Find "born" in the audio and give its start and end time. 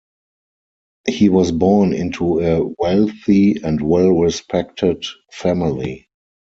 1.51-1.93